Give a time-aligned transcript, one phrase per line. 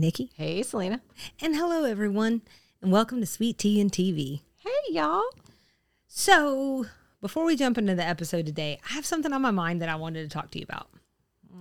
[0.00, 0.30] Nikki.
[0.36, 1.00] Hey, Selena.
[1.40, 2.42] And hello, everyone,
[2.82, 4.40] and welcome to Sweet Tea and TV.
[4.58, 5.22] Hey, y'all.
[6.06, 6.86] So,
[7.20, 9.96] before we jump into the episode today, I have something on my mind that I
[9.96, 10.88] wanted to talk to you about.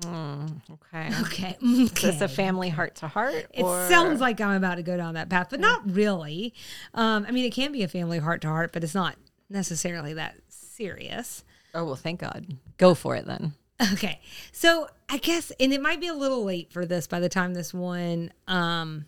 [0.05, 1.09] Okay.
[1.21, 1.57] Okay.
[1.61, 3.47] Is this a family heart to heart?
[3.53, 6.53] It or- sounds like I'm about to go down that path, but not really.
[6.93, 9.15] Um, I mean, it can be a family heart to heart, but it's not
[9.49, 11.43] necessarily that serious.
[11.73, 12.57] Oh, well, thank God.
[12.77, 13.53] Go for it then.
[13.93, 14.21] Okay.
[14.51, 17.53] So I guess, and it might be a little late for this by the time
[17.53, 19.05] this one um,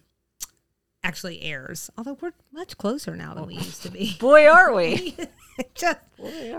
[1.03, 4.15] actually airs, although we're much closer now than we used to be.
[4.19, 5.15] Boy, are we.
[5.75, 5.99] just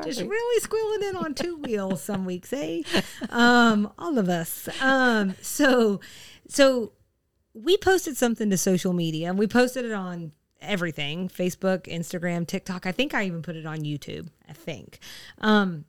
[0.04, 2.82] just really squealing in on two wheels some weeks, eh?
[3.30, 4.68] Um, all of us.
[4.80, 6.00] Um, so
[6.48, 6.92] so
[7.54, 12.86] we posted something to social media and we posted it on everything Facebook, Instagram, TikTok.
[12.86, 14.28] I think I even put it on YouTube.
[14.48, 14.98] I think.
[15.38, 15.84] Um,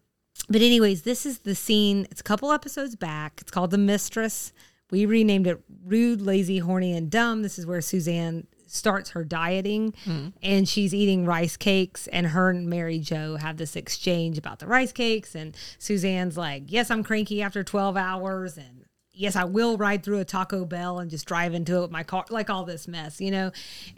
[0.49, 2.07] but anyways, this is the scene.
[2.11, 3.39] It's a couple episodes back.
[3.41, 4.51] It's called The Mistress.
[4.91, 7.43] We renamed it Rude, Lazy, Horny, and Dumb.
[7.43, 10.27] This is where Suzanne starts her dieting hmm.
[10.43, 14.67] and she's eating rice cakes and her and Mary Jo have this exchange about the
[14.67, 18.85] rice cakes and Suzanne's like, "Yes, I'm cranky after 12 hours and
[19.19, 22.03] yes, I will ride through a Taco Bell and just drive into it with my
[22.03, 23.51] car, like all this mess, you know.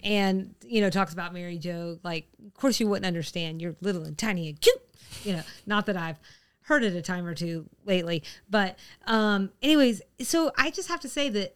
[0.04, 3.62] And you know, talks about Mary Jo, like, of course you wouldn't understand.
[3.62, 4.82] You're little and tiny and cute,
[5.24, 5.44] you know.
[5.66, 6.20] Not that I've
[6.64, 11.09] heard it a time or two lately, but um, anyways, so I just have to
[11.09, 11.56] say that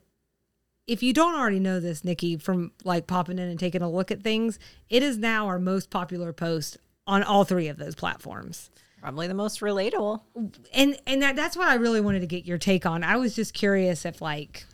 [0.87, 4.11] if you don't already know this, Nikki, from like popping in and taking a look
[4.11, 8.69] at things, it is now our most popular post on all three of those platforms
[9.05, 10.21] Probably the most relatable.
[10.73, 13.03] and and that, that's what I really wanted to get your take on.
[13.03, 14.65] I was just curious if like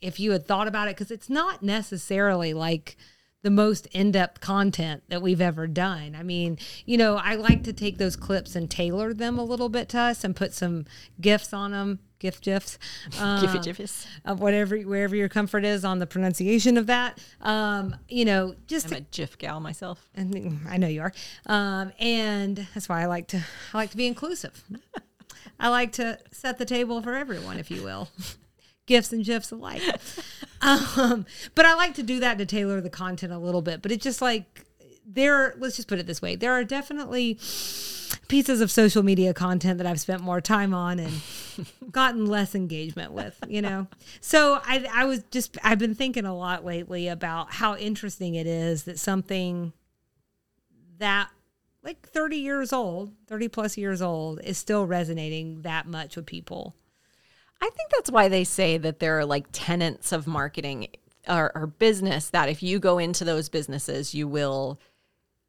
[0.00, 2.96] if you had thought about it because it's not necessarily like
[3.42, 6.16] the most in-depth content that we've ever done.
[6.18, 9.68] I mean, you know, I like to take those clips and tailor them a little
[9.68, 10.86] bit to us and put some
[11.20, 12.78] gifs on them, gift gifs,
[13.20, 13.46] um,
[14.24, 17.22] of whatever wherever your comfort is on the pronunciation of that.
[17.40, 20.08] Um, you know, just I'm a Jiff gal myself.
[20.16, 21.12] and I know you are.
[21.46, 24.64] Um, and that's why I like to I like to be inclusive.
[25.60, 28.08] I like to set the table for everyone, if you will.
[28.88, 29.82] Gifts and gifs alike.
[30.60, 33.80] Um, but I like to do that to tailor the content a little bit.
[33.80, 34.66] But it's just like
[35.06, 36.34] there let's just put it this way.
[36.34, 37.38] There are definitely
[38.26, 41.12] pieces of social media content that I've spent more time on and
[41.92, 43.86] gotten less engagement with, you know.
[44.20, 48.48] So I I was just I've been thinking a lot lately about how interesting it
[48.48, 49.72] is that something
[50.98, 51.28] that
[51.84, 56.74] like 30 years old, 30 plus years old is still resonating that much with people.
[57.60, 60.88] I think that's why they say that there are like tenets of marketing
[61.28, 64.80] or, or business that if you go into those businesses, you will,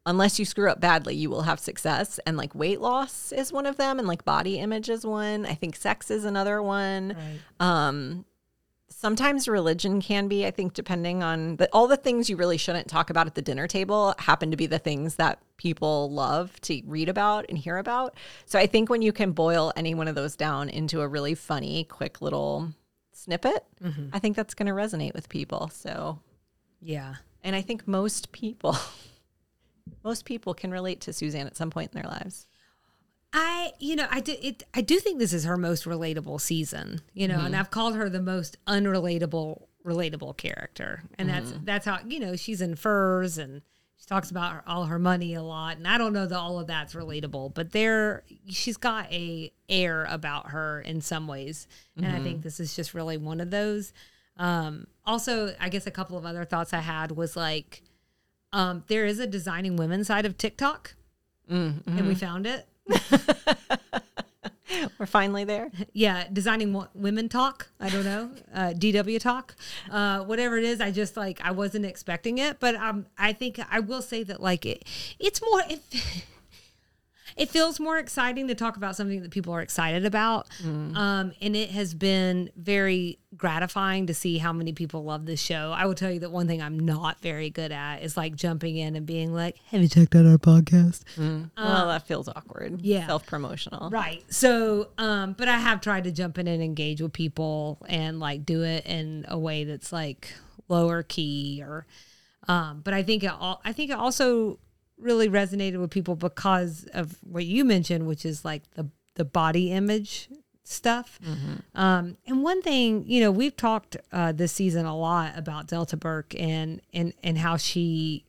[0.06, 2.20] unless you screw up badly, you will have success.
[2.26, 5.46] And like weight loss is one of them, and like body image is one.
[5.46, 7.16] I think sex is another one.
[7.60, 8.26] Um,
[9.00, 12.90] sometimes religion can be, I think, depending on the, all the things you really shouldn't
[12.90, 16.82] talk about at the dinner table happen to be the things that people love to
[16.86, 18.16] read about and hear about.
[18.46, 21.34] So I think when you can boil any one of those down into a really
[21.34, 22.74] funny, quick little
[23.14, 24.10] snippet, mm-hmm.
[24.12, 25.70] I think that's going to resonate with people.
[25.74, 26.20] So,
[26.82, 27.16] Yeah.
[27.42, 28.76] and I think most people,
[30.04, 32.48] most people can relate to Suzanne at some point in their lives.
[33.32, 34.64] I, you know, I do it.
[34.74, 37.02] I do think this is her most relatable season.
[37.14, 42.00] You know, and I've called her the most unrelatable, relatable character, and that's that's how
[42.08, 43.62] you know she's in furs and
[43.98, 46.58] she talks about her, all her money a lot, and I don't know that all
[46.60, 51.68] of that's relatable, but there she's got a air about her in some ways,
[51.98, 53.94] and I think this is just really one of those.
[54.38, 57.84] Um, also, I guess a couple of other thoughts I had was like,
[58.54, 60.96] um, there is a designing women side of TikTok,
[61.86, 62.66] and we found it.
[65.00, 65.72] We're finally there.
[65.94, 67.70] yeah, designing wo- women talk.
[67.80, 69.56] I don't know, uh, DW talk,
[69.92, 70.80] uh, whatever it is.
[70.80, 74.42] I just like I wasn't expecting it, but um, I think I will say that
[74.42, 74.84] like it,
[75.20, 75.62] it's more.
[75.70, 75.82] It,
[77.40, 81.56] it feels more exciting to talk about something that people are excited about, um, and
[81.56, 85.72] it has been very gratifying to see how many people love this show.
[85.76, 88.76] I will tell you that one thing I'm not very good at is like jumping
[88.78, 92.82] in and being like, "Have you checked out our podcast?" well, that feels awkward.
[92.82, 93.08] yeah.
[93.08, 93.90] Self promotional.
[93.90, 94.24] Right.
[94.30, 98.46] So, um, but I have tried to jump in and engage with people and like
[98.46, 100.34] do it in a way that's like
[100.68, 101.86] lower key or,
[102.48, 104.60] um, but I think it all, I think it also
[105.00, 109.72] really resonated with people because of what you mentioned, which is like the, the body
[109.72, 110.30] image
[110.64, 111.20] stuff.
[111.76, 115.98] Um, and one thing, you know, we've talked, uh, this season a lot about Delta
[115.98, 118.26] Burke and, and, and how she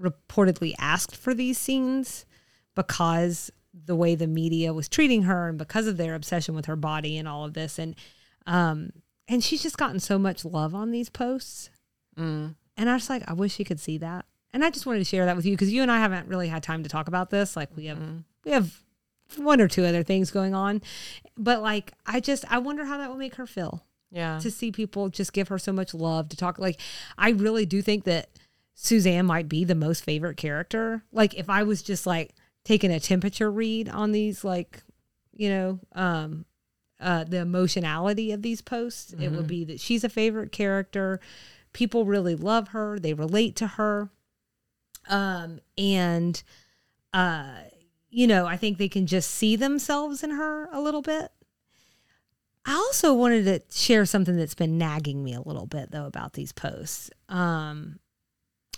[0.00, 2.24] reportedly asked for these scenes
[2.74, 6.76] because the way the media was treating her and because of their obsession with her
[6.76, 7.94] body and all of this and
[8.46, 8.90] um
[9.28, 11.70] and she's just gotten so much love on these posts.
[12.18, 12.54] Mm.
[12.76, 14.24] And I was like, I wish you could see that.
[14.52, 16.48] And I just wanted to share that with you because you and I haven't really
[16.48, 17.56] had time to talk about this.
[17.56, 18.18] Like we have Mm-hmm.
[18.44, 18.82] we have
[19.36, 20.80] one or two other things going on.
[21.36, 24.38] But like I just I wonder how that will make her feel Yeah.
[24.40, 26.80] to see people just give her so much love to talk like
[27.18, 28.30] I really do think that
[28.74, 31.02] Suzanne might be the most favorite character.
[31.12, 32.34] Like if I was just like
[32.64, 34.82] taking a temperature read on these like
[35.34, 36.44] you know um
[37.00, 41.20] uh the emotionality of these posts, it would be that she's a favorite character.
[41.74, 44.08] People really love her, they relate to her.
[45.08, 46.42] Um and
[47.12, 47.54] uh
[48.10, 51.30] you know, I think they can just see themselves in her a little bit.
[52.64, 56.32] I also wanted to share something that's been nagging me a little bit though about
[56.34, 57.10] these posts.
[57.28, 57.98] Um,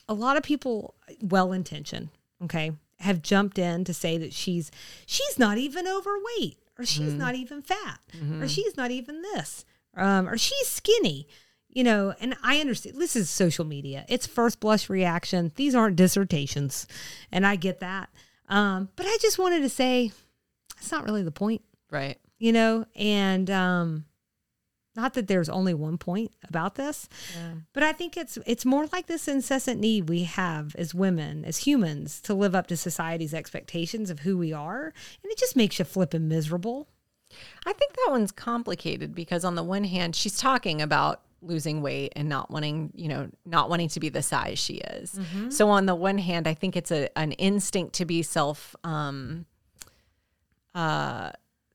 [0.09, 2.09] a lot of people, well intentioned,
[2.43, 4.71] okay, have jumped in to say that she's
[5.07, 8.01] she's not even overweight, or she's not even fat,
[8.43, 9.65] or she's not even this,
[9.97, 11.27] um, or she's skinny.
[11.73, 14.05] You know, and I understand this is social media.
[14.09, 15.53] It's first blush reaction.
[15.55, 16.87] These aren't dissertations,
[17.31, 18.09] and I get that.
[18.49, 20.11] Um, but I just wanted to say,
[20.79, 22.19] it's not really the point Right.
[22.39, 24.05] you know and um
[24.97, 27.09] not that there's only one point about this
[27.73, 31.59] but i think it's it's more like this incessant need we have as women as
[31.59, 34.85] humans to live up to society's expectations of who we are
[35.23, 36.89] and it just makes you flipping miserable
[37.65, 42.13] I think that one's complicated because on the one hand, she's talking about losing weight
[42.17, 45.19] and not wanting, you know, not wanting to be the size she is.
[45.51, 49.47] So on the one hand, I think it's a an instinct to be self um
[50.75, 51.31] uh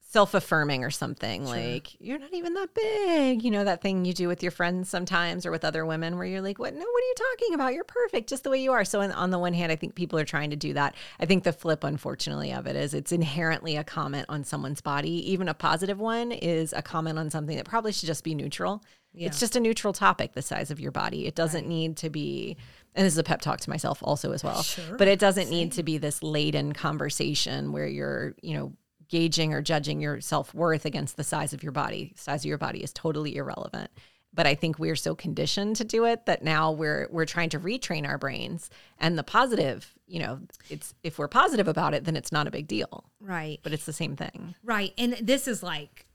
[0.08, 4.30] self-affirming or something like you're not even that big you know that thing you do
[4.30, 7.08] with your friends sometimes or with other women where you're like what no what are
[7.08, 7.74] you talking about?
[7.74, 8.86] You're perfect just the way you are.
[8.86, 10.96] So on the one hand i think people are trying to do that.
[11.20, 15.30] I think the flip unfortunately of it is it's inherently a comment on someone's body.
[15.34, 18.82] Even a positive one is a comment on something that probably should just be neutral
[19.18, 21.26] it's just a neutral topic the size of your body.
[21.26, 22.58] It doesn't need to be
[22.96, 24.98] and this is a pep talk to myself also as well Sure.
[24.98, 28.74] but it doesn't need to be this laden conversation where you're you know
[29.08, 32.14] gauging or judging your self-worth against the size of your body.
[32.16, 33.92] Size of your body is totally irrelevant
[34.34, 37.60] but i think we're so conditioned to do it that now we're we're trying to
[37.60, 38.70] retrain our brains
[39.00, 40.40] and the positive you know
[40.70, 43.06] it's if we're positive about it then it's not a big deal.
[43.22, 43.60] Right.
[43.64, 44.54] But it's the same thing.
[44.64, 44.94] Right.
[44.98, 46.06] And this is like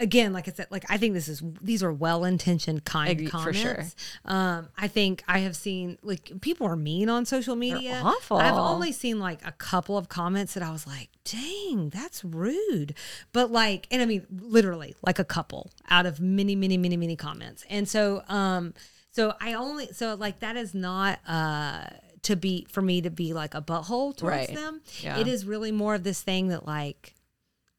[0.00, 3.30] again like i said like i think this is these are well-intentioned kind Agree- for
[3.30, 3.86] comments sure.
[4.24, 8.36] um i think i have seen like people are mean on social media awful.
[8.38, 12.94] i've only seen like a couple of comments that i was like dang that's rude
[13.32, 17.14] but like and i mean literally like a couple out of many many many many
[17.14, 18.74] comments and so um
[19.10, 21.84] so i only so like that is not uh
[22.22, 24.54] to be for me to be like a butthole towards Right.
[24.54, 25.18] them Yeah.
[25.18, 27.14] it is really more of this thing that like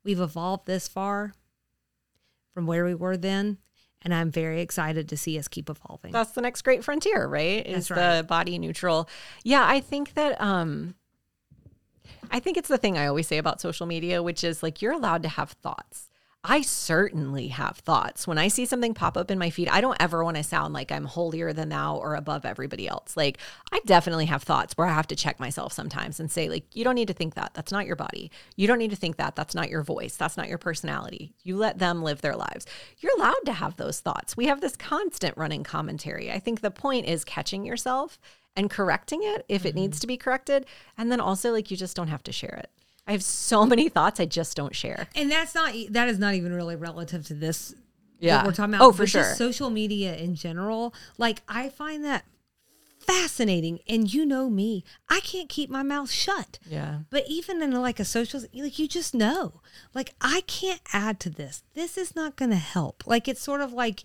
[0.05, 1.33] we've evolved this far
[2.53, 3.57] from where we were then
[4.01, 6.11] and i'm very excited to see us keep evolving.
[6.11, 7.65] That's the next great frontier right?
[7.65, 8.17] Is That's right.
[8.17, 9.09] the body neutral.
[9.43, 10.95] Yeah i think that um
[12.31, 14.93] i think it's the thing i always say about social media which is like you're
[14.93, 16.09] allowed to have thoughts
[16.45, 18.27] I certainly have thoughts.
[18.27, 20.73] When I see something pop up in my feed, I don't ever want to sound
[20.73, 23.15] like I'm holier than thou or above everybody else.
[23.15, 23.37] Like,
[23.71, 26.83] I definitely have thoughts where I have to check myself sometimes and say, like, you
[26.83, 27.53] don't need to think that.
[27.53, 28.29] That's not your body.
[28.57, 29.37] You don't need to think that.
[29.37, 30.17] That's not your voice.
[30.17, 31.33] That's not your personality.
[31.43, 32.65] You let them live their lives.
[32.99, 34.35] You're allowed to have those thoughts.
[34.35, 36.29] We have this constant running commentary.
[36.29, 38.19] I think the point is catching yourself
[38.57, 39.79] and correcting it if it mm-hmm.
[39.79, 40.65] needs to be corrected.
[40.97, 42.69] And then also, like, you just don't have to share it.
[43.07, 45.07] I have so many thoughts I just don't share.
[45.15, 47.73] and that's not that is not even really relative to this
[48.19, 48.45] Yeah.
[48.45, 49.35] we're talking about Oh, for sure.
[49.35, 52.23] social media in general like i find that
[52.99, 56.99] fascinating and you know me i can't keep my mouth shut Yeah.
[57.09, 59.59] but even in like a social like you just know
[59.93, 63.59] like i can't add to this this is not going to help like it's sort
[63.59, 64.03] of like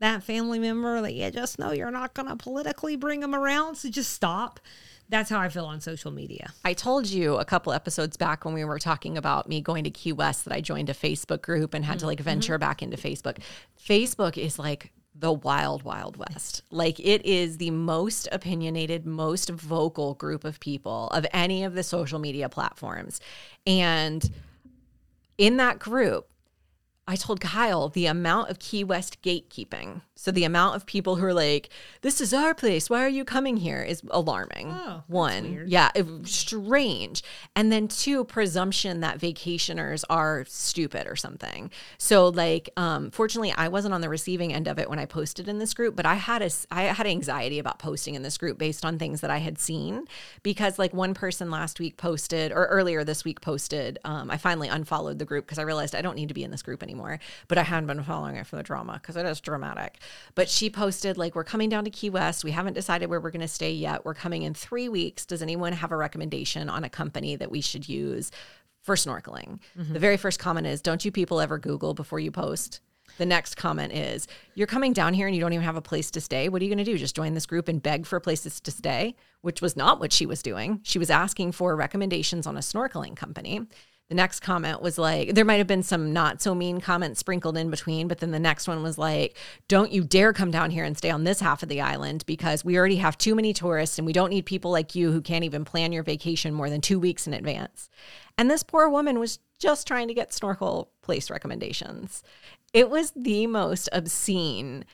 [0.00, 3.74] that family member like yeah just know you're not going to politically bring them around
[3.76, 4.60] so just stop
[5.08, 8.52] that's how i feel on social media I told you a couple episodes back when
[8.52, 11.72] we were talking about me going to Key West that I joined a Facebook group
[11.72, 12.60] and had to like venture mm-hmm.
[12.60, 13.38] back into Facebook.
[13.82, 16.62] Facebook is like the wild, wild west.
[16.70, 21.82] Like it is the most opinionated, most vocal group of people of any of the
[21.82, 23.20] social media platforms.
[23.66, 24.30] And
[25.38, 26.28] in that group,
[27.06, 30.02] I told Kyle the amount of Key West gatekeeping.
[30.20, 31.68] So the amount of people who are like,
[32.02, 32.90] "This is our place.
[32.90, 34.72] Why are you coming here?" is alarming.
[34.72, 37.22] Oh, One, yeah, it, strange,
[37.54, 41.70] and then two, presumption that vacationers are stupid or something.
[41.98, 45.46] So like, um, fortunately, I wasn't on the receiving end of it when I posted
[45.48, 48.58] in this group, but I had a I had anxiety about posting in this group
[48.58, 50.06] based on things that I had seen
[50.42, 54.00] because like one person last week posted or earlier this week posted.
[54.04, 56.50] Um, I finally unfollowed the group because I realized I don't need to be in
[56.50, 57.20] this group anymore.
[57.46, 60.00] But I hadn't been following it for the drama because it is dramatic.
[60.34, 62.44] But she posted, like, we're coming down to Key West.
[62.44, 64.04] We haven't decided where we're going to stay yet.
[64.04, 65.26] We're coming in three weeks.
[65.26, 68.30] Does anyone have a recommendation on a company that we should use
[68.82, 69.58] for snorkeling?
[69.78, 69.92] Mm-hmm.
[69.92, 72.80] The very first comment is, don't you people ever Google before you post?
[73.16, 76.10] The next comment is, You're coming down here and you don't even have a place
[76.12, 76.48] to stay.
[76.48, 76.98] What are you going to do?
[76.98, 79.16] Just join this group and beg for places to stay?
[79.40, 80.80] Which was not what she was doing.
[80.82, 83.62] She was asking for recommendations on a snorkeling company.
[84.08, 87.58] The next comment was like, there might have been some not so mean comments sprinkled
[87.58, 89.36] in between, but then the next one was like,
[89.68, 92.64] don't you dare come down here and stay on this half of the island because
[92.64, 95.44] we already have too many tourists and we don't need people like you who can't
[95.44, 97.90] even plan your vacation more than two weeks in advance.
[98.38, 102.22] And this poor woman was just trying to get snorkel place recommendations.
[102.72, 104.86] It was the most obscene.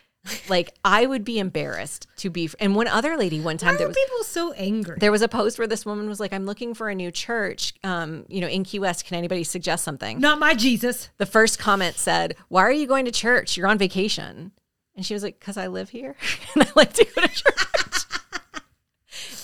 [0.49, 2.49] Like I would be embarrassed to be.
[2.59, 4.97] And one other lady one time Why there was people so angry?
[4.99, 7.75] there was a post where this woman was like, "I'm looking for a new church,
[7.85, 9.05] um, you know, in Key West.
[9.05, 11.11] Can anybody suggest something?" Not my Jesus.
[11.19, 13.57] The first comment said, "Why are you going to church?
[13.57, 14.53] You're on vacation."
[14.97, 16.17] And she was like, "Cause I live here
[16.55, 18.05] and I like to go to church."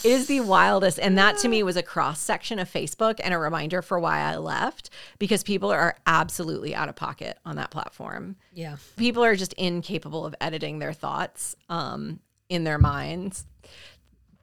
[0.05, 3.33] It is the wildest, and that to me was a cross section of Facebook and
[3.35, 7.71] a reminder for why I left because people are absolutely out of pocket on that
[7.71, 8.77] platform Yeah.
[8.97, 13.45] people are just incapable of editing their thoughts um, in their minds.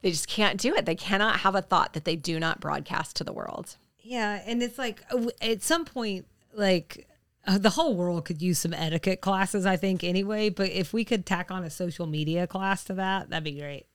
[0.02, 0.86] They just can't do it.
[0.86, 3.76] They cannot have a thought that they do not broadcast to the world.
[4.00, 7.06] Yeah, and it's like uh, at some point, like
[7.46, 10.50] uh, the whole world could use some etiquette classes, I think, anyway.
[10.50, 13.86] But if we could tack on a social media class to that, that'd be great.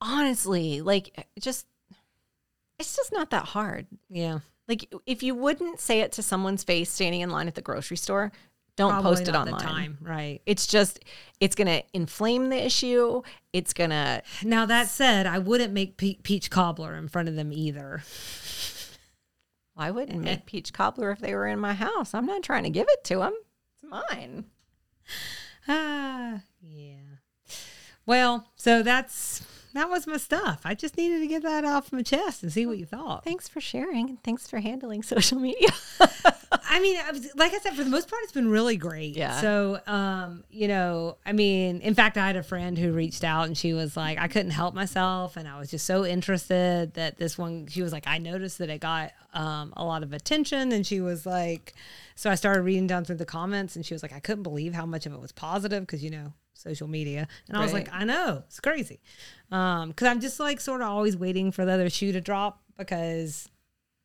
[0.00, 1.66] Honestly, like just
[2.78, 3.86] it's just not that hard.
[4.08, 7.62] Yeah, Like if you wouldn't say it to someone's face standing in line at the
[7.62, 8.30] grocery store,
[8.76, 9.60] don't Probably post it online.
[9.60, 10.40] Time, right?
[10.46, 11.04] It's just
[11.40, 13.22] it's going to inflame the issue.
[13.52, 17.34] It's going to Now that said, I wouldn't make pe- peach cobbler in front of
[17.34, 18.04] them either.
[19.76, 22.14] I wouldn't make peach cobbler if they were in my house.
[22.14, 23.34] I'm not trying to give it to them.
[23.74, 24.44] It's mine.
[25.70, 27.18] Ah, yeah.
[28.06, 29.42] Well, so that's
[29.74, 30.60] that was my stuff.
[30.64, 33.24] I just needed to get that off my chest and see what you thought.
[33.24, 35.68] Thanks for sharing and thanks for handling social media.
[36.70, 39.16] I mean, I was, like I said, for the most part, it's been really great.
[39.16, 39.40] Yeah.
[39.40, 43.46] So, um, you know, I mean, in fact, I had a friend who reached out
[43.46, 47.18] and she was like, I couldn't help myself, and I was just so interested that
[47.18, 47.66] this one.
[47.66, 51.00] She was like, I noticed that it got um, a lot of attention, and she
[51.00, 51.74] was like,
[52.18, 54.74] so I started reading down through the comments, and she was like, I couldn't believe
[54.74, 57.88] how much of it was positive because you know social media, and I was like,
[57.92, 58.98] I know it's crazy,
[59.52, 62.60] um, because I'm just like sort of always waiting for the other shoe to drop
[62.76, 63.48] because.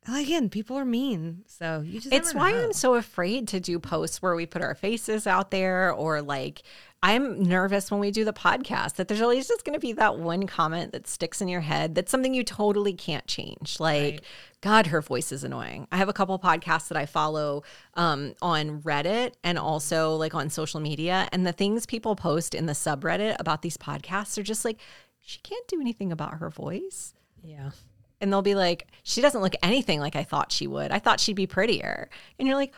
[0.05, 2.13] Again, people are mean, so you just.
[2.13, 2.65] it's why know.
[2.65, 6.61] I'm so afraid to do posts where we put our faces out there or like
[7.03, 10.17] I'm nervous when we do the podcast that there's always just going to be that
[10.17, 13.77] one comment that sticks in your head that's something you totally can't change.
[13.77, 14.21] Like, Right.
[14.61, 15.85] God, her voice is annoying.
[15.91, 17.63] I have a couple podcasts that I follow
[17.95, 21.27] um, on Reddit and also like on social media.
[21.33, 24.79] And the things people post in the subreddit about these podcasts are just like,
[25.19, 27.13] she can't do anything about her voice.
[27.43, 27.71] Yeah.
[28.21, 30.91] And they'll be like, she doesn't look anything like I thought she would.
[30.91, 32.09] I thought she'd be prettier.
[32.39, 32.73] And you're like,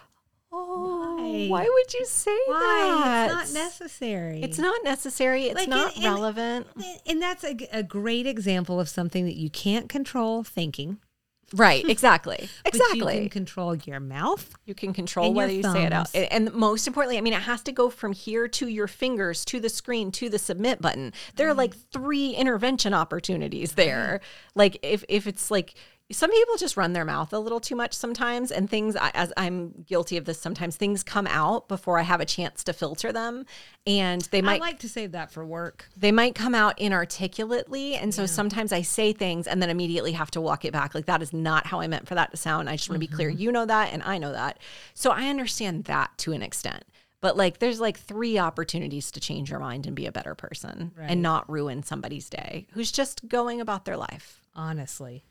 [0.56, 1.48] oh, Why?
[1.48, 2.58] why, would you say Why?
[2.58, 3.26] that?
[3.44, 4.42] It's not necessary.
[4.42, 5.46] It's not necessary.
[5.46, 6.68] It's Like, not and- relevant.
[7.06, 11.00] And that's a, a great example of something that you can't control thinking.
[11.54, 11.86] Right.
[11.96, 12.50] Exactly.
[12.64, 13.14] But Exactly.
[13.16, 14.54] you can control your mouth.
[14.66, 16.14] You can control whether you say it out.
[16.14, 19.60] And most importantly, I mean, it has to go from here to your fingers, to
[19.60, 21.14] the screen, to the submit button.
[21.36, 21.60] There are mm-hmm.
[21.60, 24.20] like three intervention opportunities there.
[24.56, 25.76] Like if if it's like
[26.12, 29.34] some people just run their mouth a little too much sometimes, and things I- as
[29.38, 30.76] I'm guilty of this sometimes.
[30.76, 33.46] Things come out before I have a chance to filter them,
[33.88, 35.90] and they I might like to save that for work.
[35.98, 40.32] they might come out inarticulately and so sometimes i say things and then immediately have
[40.32, 42.70] to walk it back like that is not how i meant for that to sound
[42.70, 43.40] i just want to be clear mm-hmm.
[43.40, 44.60] you know that and i know that
[44.94, 46.84] so i understand that to an extent
[47.22, 50.92] but like there's like three opportunities to change your mind and be a better person
[50.98, 51.10] Right.
[51.10, 55.24] and not ruin somebody's day who's just going about their life Honestly.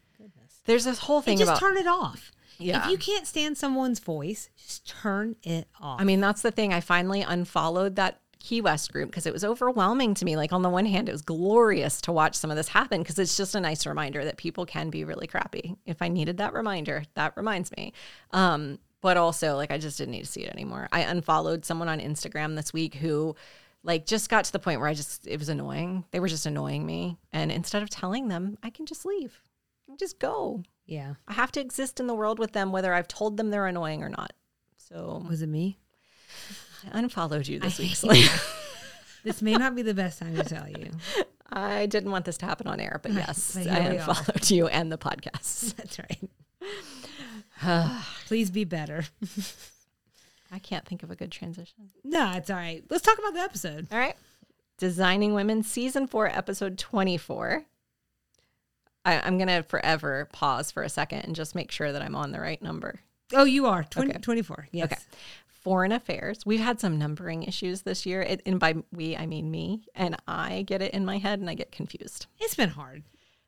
[0.65, 2.33] There's this whole And thing just about turn it off.
[2.59, 2.85] Yeah.
[2.85, 6.01] If you can't stand someone's voice, just turn it off.
[6.01, 6.73] I mean, that's the thing.
[6.73, 10.37] I finally unfollowed that Key West group because it was overwhelming to me.
[10.37, 13.19] Like, on the one hand, it was glorious to watch some of this happen because
[13.19, 15.77] it's just a nice reminder that people can be really crappy.
[15.87, 17.93] If I needed that reminder, that reminds me.
[18.33, 20.89] Um, but also, like, I just didn't need to see it anymore.
[20.93, 23.35] I unfollowed someone on Instagram this week who,
[23.83, 26.05] like, just got to the point where I just, it was annoying.
[26.11, 27.19] They were just annoying me.
[27.33, 29.41] And instead of telling them, I can just leave,
[29.99, 30.63] just go.
[30.87, 31.15] yeah.
[31.29, 34.03] I have to exist in the world with them, whether I've told them they're annoying
[34.03, 34.33] or not.
[34.77, 35.79] So Was it me?
[36.93, 38.31] I unfollowed you this I week.
[39.25, 40.91] This may not be the best time to tell you.
[41.51, 44.93] I didn't want this to happen on air, but yes, but I unfollowed you and
[44.93, 45.75] the podcast.
[45.77, 46.29] That's right.
[48.27, 49.05] Please be better.
[50.53, 51.89] I can't think of a good transition.
[52.05, 52.85] No, it's all right.
[52.91, 53.89] Let's talk about the episode.
[53.91, 54.17] All right.
[54.77, 57.65] Designing Women, season four, episode 24.
[59.05, 62.17] I, I'm going to forever pause for a second and just make sure that I'm
[62.17, 63.01] on the right number.
[63.33, 64.19] Oh, you are 20, Okay.
[64.19, 64.69] 24.
[64.73, 64.85] Yes.
[64.93, 65.01] Okay.
[65.47, 66.45] Foreign affairs.
[66.45, 68.21] We've had some numbering issues this year.
[68.23, 69.83] It, and by we, I mean me.
[69.95, 72.27] And I get it in my head and I get confused.
[72.39, 73.03] It's been hard.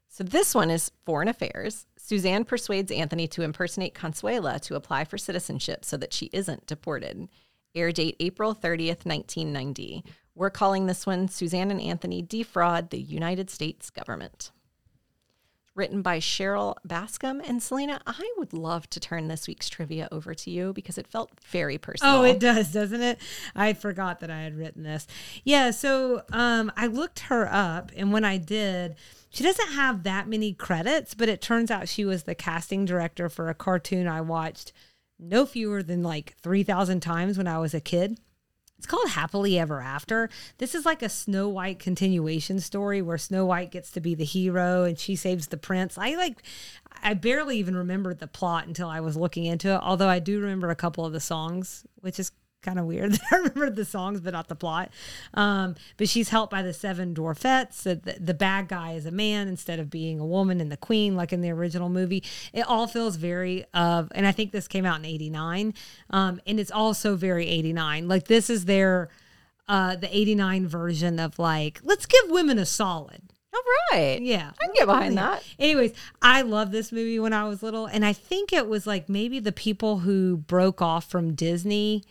[0.08, 1.86] So this one is foreign affairs.
[1.98, 7.28] Suzanne persuades Anthony to impersonate Consuela to apply for citizenship so that she isn't deported.
[7.74, 10.02] Air date April 30th, 1990.
[10.34, 14.52] We're calling this one Suzanne and Anthony Defraud the United States Government.
[15.76, 18.00] Written by Cheryl Bascom and Selena.
[18.06, 21.76] I would love to turn this week's trivia over to you because it felt very
[21.76, 22.16] personal.
[22.16, 23.18] Oh, it does, doesn't it?
[23.54, 25.06] I forgot that I had written this.
[25.44, 28.96] Yeah, so um, I looked her up, and when I did,
[29.28, 33.28] she doesn't have that many credits, but it turns out she was the casting director
[33.28, 34.72] for a cartoon I watched
[35.18, 38.18] no fewer than like 3,000 times when I was a kid.
[38.78, 40.28] It's called Happily Ever After.
[40.58, 44.24] This is like a Snow White continuation story where Snow White gets to be the
[44.24, 45.96] hero and she saves the prince.
[45.96, 46.42] I like
[47.02, 50.40] I barely even remembered the plot until I was looking into it, although I do
[50.40, 52.32] remember a couple of the songs, which is
[52.66, 54.90] kind of weird that I remembered the songs but not the plot.
[55.32, 57.84] Um, but she's helped by the seven dwarfettes.
[57.84, 61.16] The, the, bad guy is a man instead of being a woman and the queen
[61.16, 62.22] like in the original movie.
[62.52, 65.72] It all feels very of and I think this came out in 89.
[66.10, 68.08] Um, and it's also very 89.
[68.08, 69.08] Like this is their
[69.68, 73.22] uh the 89 version of like let's give women a solid.
[73.54, 74.20] All right.
[74.20, 74.50] Yeah.
[74.60, 75.42] I can get behind that.
[75.58, 79.08] Anyways, I love this movie when I was little, and I think it was like
[79.08, 82.04] maybe the people who broke off from Disney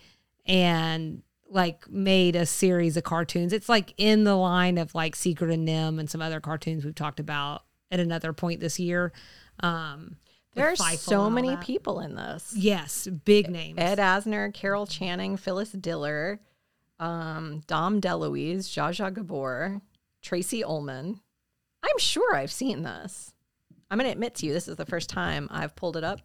[0.45, 3.53] and like made a series of cartoons.
[3.53, 6.95] It's like in the line of like Secret and NIMH and some other cartoons we've
[6.95, 9.13] talked about at another point this year.
[9.61, 10.17] Um,
[10.53, 11.61] There are so many that.
[11.61, 12.53] people in this.
[12.55, 13.77] Yes, big names.
[13.77, 16.39] Ed Asner, Carol Channing, Phyllis Diller,
[16.99, 19.81] um, Dom DeLuise, Zsa Zsa Gabor,
[20.21, 21.19] Tracey Ullman.
[21.83, 23.33] I'm sure I've seen this.
[23.91, 26.19] I'm going to admit to you, this is the first time I've pulled it up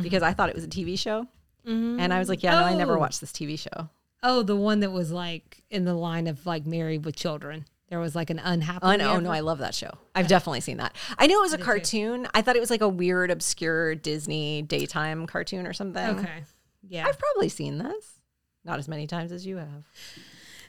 [0.00, 1.26] because I thought it was a TV show.
[1.64, 3.00] And I was like, yeah, no, I never Oh.
[3.00, 3.88] watched this TV show.
[4.22, 7.66] Oh, the one that was like in the line of like married with children.
[7.88, 8.80] There was like an unhappy.
[8.82, 9.90] Oh, no, oh, no, I love that show.
[10.14, 10.94] I've definitely seen that.
[11.18, 12.28] I knew it was a cartoon.
[12.34, 16.20] I thought it was like a weird, obscure Disney daytime cartoon or something.
[16.20, 16.44] Okay.
[16.88, 17.06] Yeah.
[17.08, 18.20] I've probably seen this.
[18.64, 19.84] Not as many times as you have.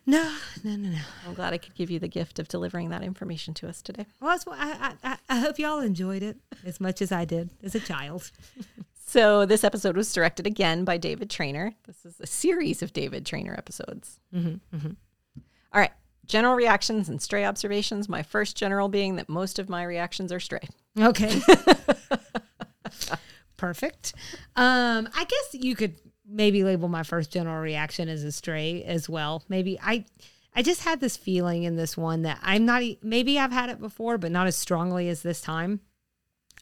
[0.07, 0.97] no, no, no, no.
[1.27, 4.05] I'm glad I could give you the gift of delivering that information to us today.
[4.19, 7.25] Well, that's why I, I, I- I hope y'all enjoyed it as much as I
[7.25, 8.31] did as a child.
[9.11, 11.73] So, this episode was directed again by David Trainer.
[11.85, 14.21] This is a series of David Trainer episodes.
[15.73, 15.91] All right.
[16.25, 18.07] General reactions and stray observations.
[18.07, 20.61] My first general being that most of my reactions are stray.
[20.97, 21.41] Okay.
[23.57, 24.13] Perfect.
[24.55, 25.95] Um, I guess you could
[26.25, 29.43] maybe label my first general reaction as a stray as well.
[29.49, 30.05] Maybe I
[30.55, 33.81] I just had this feeling in this one that I'm not maybe I've had it
[33.81, 35.81] before, but not as strongly as this time.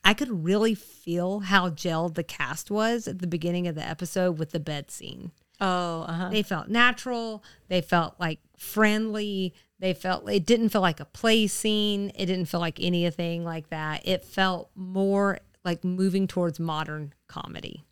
[0.03, 4.39] I could really feel how gelled the cast was at the beginning of the episode
[4.39, 5.31] with the bed scene.
[5.61, 6.29] Oh, uh-huh.
[6.29, 7.43] They felt natural.
[7.67, 9.53] They felt like friendly.
[9.79, 12.11] They felt it didn't feel like a play scene.
[12.15, 14.07] It didn't feel like anything like that.
[14.07, 17.83] It felt more like moving towards modern comedy.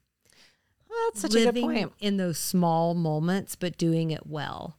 [1.05, 1.93] that's such a good point.
[1.99, 4.76] in those small moments, but doing it well.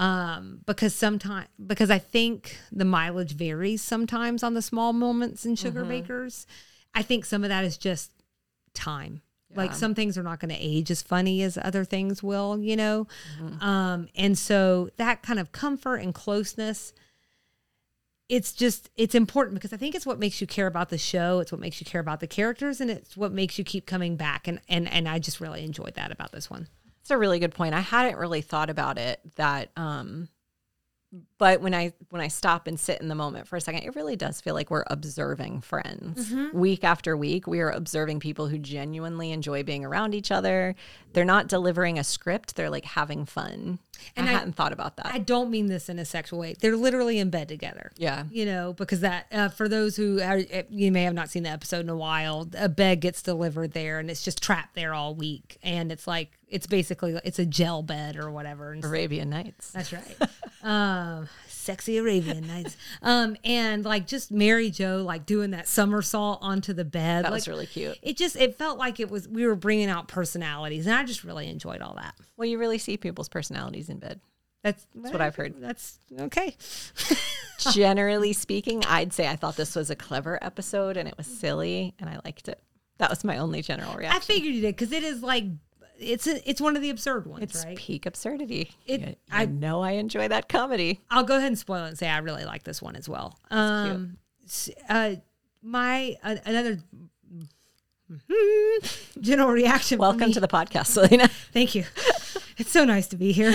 [0.00, 5.56] Um, because sometimes because I think the mileage varies sometimes on the small moments in
[5.56, 5.90] sugar Mm-hmm.
[5.90, 6.46] bakers.
[6.94, 8.10] I think some of that is just
[8.72, 9.20] time.
[9.54, 12.76] Like some things are not going to age as funny as other things will, you
[12.76, 13.08] know?
[13.42, 13.62] Mm-hmm.
[13.62, 16.92] Um, and so that kind of comfort and closeness,
[18.28, 21.40] it's just, it's important because I think it's what makes you care about the show.
[21.40, 24.14] It's what makes you care about the characters and it's what makes you keep coming
[24.16, 24.46] back.
[24.46, 26.68] And, and, and I just really enjoyed that about this one.
[27.00, 27.74] It's a really good point.
[27.74, 30.28] I hadn't really thought about it that um
[31.38, 33.96] but when I when I stop and sit in the moment for a second, it
[33.96, 36.30] really does feel like we're observing friends.
[36.52, 40.76] Week after week, we are observing people who genuinely enjoy being around each other.
[41.12, 43.80] They're not delivering a script, they're like having fun.
[44.16, 45.06] And I, I- hadn't thought about that.
[45.06, 46.54] I don't mean this in a sexual way.
[46.58, 47.92] They're literally in bed together.
[47.96, 48.24] yeah.
[48.30, 51.42] You know, because that uh, for those who are, uh, you may have not seen
[51.42, 54.94] the episode in a while, a bed gets delivered there and it's just trapped there
[54.94, 58.72] all week, and it's like it's basically it's a gel bed or whatever.
[58.72, 59.70] And Arabian Nights.
[59.72, 60.16] that's right.
[60.62, 61.28] um,
[61.70, 62.76] sexy Arabian nights.
[63.02, 67.24] Um, and like just Mary Jo like doing that somersault onto the bed.
[67.24, 67.98] That like, was really cute.
[68.02, 71.24] It just it felt like it was we were bringing out personalities, and I just
[71.24, 72.14] really enjoyed all that.
[72.36, 74.20] Well, you really see people's personalities in bed.
[74.62, 75.54] That's That's what I've heard.
[75.60, 76.56] That's okay.
[77.72, 81.94] Generally speaking, I'd say I thought this was a clever episode and it was silly
[81.98, 82.60] and I liked it.
[82.98, 84.16] That was my only general reaction.
[84.16, 85.44] I figured you did because it is like
[86.00, 87.76] it's a, it's one of the absurd ones, It's right?
[87.76, 88.72] peak absurdity.
[88.86, 91.00] It- You- I- I know I enjoy that comedy.
[91.10, 93.38] I'll go ahead and spoil it and say I really like this one as well.
[93.50, 94.16] Um,
[94.88, 95.16] uh,
[95.62, 96.78] my uh, another
[99.20, 99.98] general reaction.
[99.98, 101.28] Welcome me- to the podcast, Selena.
[101.28, 101.84] Thank you.
[102.58, 103.54] It's so nice to be here.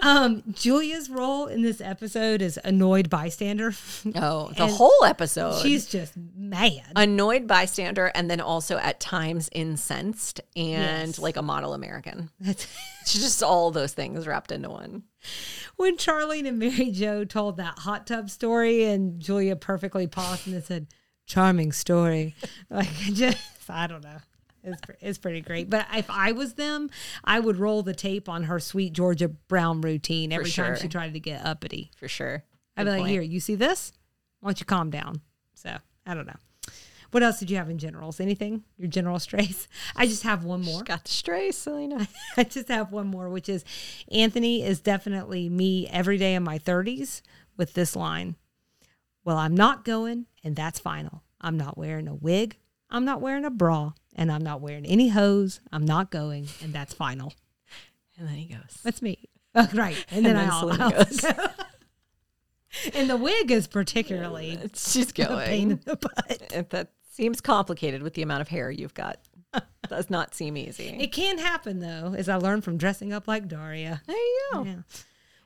[0.00, 3.72] um, Julia's role in this episode is annoyed bystander.
[4.14, 5.62] Oh, the And whole episode.
[5.62, 6.82] She's just mad.
[6.94, 11.18] annoyed bystander and then also at times incensed and Yes.
[11.18, 12.28] like a model American.
[12.40, 12.66] That's-
[13.02, 15.04] It's just all those things wrapped into one.
[15.76, 20.62] when Charlene and Mary Jo told that hot tub story, and Julia perfectly paused and
[20.62, 20.88] said,
[21.26, 22.34] "Charming story."
[22.70, 24.18] Like just, I don't know.
[24.64, 25.70] It's, it's pretty great.
[25.70, 26.90] But if I was them,
[27.24, 31.12] I would roll the tape on her sweet Georgia Brown routine every time she tried
[31.12, 31.92] to get uppity.
[31.96, 32.42] For sure.
[32.76, 33.10] I'd be like, point.
[33.10, 33.92] "Here, you see this?
[34.40, 35.20] Why don't you calm down?"
[35.54, 36.36] So I don't know.
[37.12, 38.20] What else did you have in generals?
[38.20, 38.64] Anything?
[38.76, 39.68] Your general strays?
[39.96, 40.82] I just have one more.
[40.82, 42.08] Got the stray, Selena.
[42.36, 43.64] I just have one more, which is
[44.10, 47.22] Anthony is definitely me every day in my 30s
[47.56, 48.36] with this line.
[49.26, 51.24] Well, I'm not going, and that's final.
[51.40, 52.58] I'm not wearing a wig.
[52.88, 55.58] I'm not wearing a bra, and I'm not wearing any hose.
[55.72, 57.34] I'm not going, and that's final.
[58.16, 58.78] And then he goes.
[58.84, 59.28] That's me.
[59.56, 59.96] Oh, right.
[60.12, 61.20] And then, And then I Selena I also goes.
[61.22, 61.46] go.
[62.94, 66.52] and the wig is particularly it's She's a pain in the butt.
[66.54, 69.18] If that seems complicated with the amount of hair you've got.
[69.88, 70.96] Does not seem easy.
[71.00, 74.02] It can happen, though, as I learned from dressing up like Daria.
[74.06, 74.64] there you go.
[74.64, 74.76] Yeah.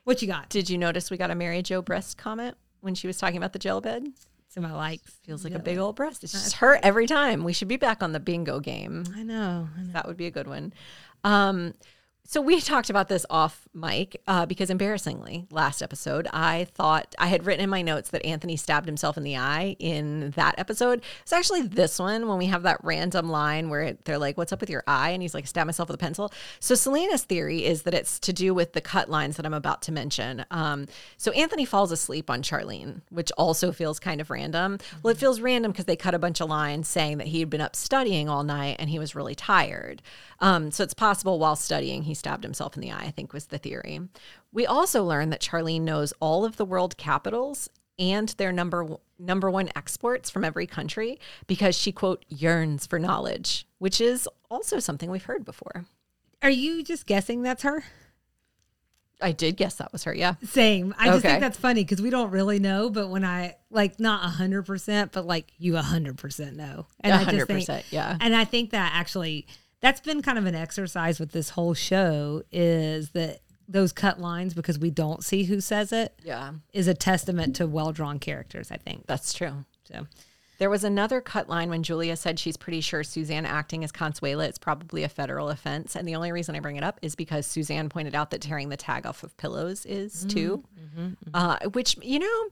[0.03, 0.49] What you got?
[0.49, 3.53] Did you notice we got a Mary Jo breast comment when she was talking about
[3.53, 4.07] the gel bed?
[4.49, 5.13] Some my likes.
[5.23, 6.25] Feels like a big old breast.
[6.25, 7.45] It's just her every time.
[7.45, 9.05] We should be back on the bingo game.
[9.15, 9.69] I know.
[9.77, 9.93] I know.
[9.93, 10.73] That would be a good one.
[11.23, 11.73] Um,
[12.25, 17.27] so we talked about this off mic uh, because embarrassingly, last episode, I thought I
[17.27, 21.01] had written in my notes that Anthony stabbed himself in the eye in that episode.
[21.21, 24.61] It's actually this one when we have that random line where they're like, "What's up
[24.61, 27.83] with your eye?" and he's like, "Stab myself with a pencil." So Selena's theory is
[27.83, 30.45] that it's to do with the cut lines that I'm about to mention.
[30.51, 34.79] Um, so Anthony falls asleep on Charlene, which also feels kind of random.
[35.01, 37.49] Well, it feels random because they cut a bunch of lines saying that he had
[37.49, 40.01] been up studying all night and he was really tired.
[40.41, 43.03] Um, so it's possible while studying he stabbed himself in the eye.
[43.03, 43.99] I think was the theory.
[44.51, 49.49] We also learned that Charlene knows all of the world capitals and their number number
[49.49, 55.11] one exports from every country because she quote yearns for knowledge, which is also something
[55.11, 55.85] we've heard before.
[56.41, 57.83] Are you just guessing that's her?
[59.21, 60.13] I did guess that was her.
[60.13, 60.35] Yeah.
[60.43, 60.95] Same.
[60.97, 64.25] I just think that's funny because we don't really know, but when I like not
[64.25, 67.83] a hundred percent, but like you a hundred percent know, and I just think, 100%,
[67.91, 68.17] yeah.
[68.19, 69.45] and I think that actually
[69.79, 73.41] that's been kind of an exercise with this whole show is that
[73.71, 76.53] those cut lines because we don't see who says it Yeah.
[76.73, 78.71] is a testament to well drawn characters.
[78.71, 79.65] I think That's true.
[79.83, 80.07] so.
[80.59, 84.47] There was another cut line when Julia said she's pretty sure Suzanne acting as Consuela
[84.47, 85.95] is probably a federal offense.
[85.95, 88.69] And the only reason I bring it up is because Suzanne pointed out that tearing
[88.69, 90.63] the tag off of pillows is mm-hmm, too.
[90.79, 91.29] Mm-hmm, mm-hmm.
[91.33, 92.49] Uh, which, you know,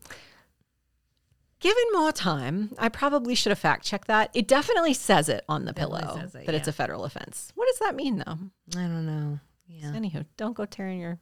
[1.60, 4.32] given more time, I probably should have fact checked that.
[4.34, 7.52] It definitely says it on the Definitely pillow it, that it's a federal offense.
[7.54, 8.40] What does that mean, though?
[8.76, 9.40] I don't know.
[9.70, 11.20] Yeah, Anywho, don't go tearing your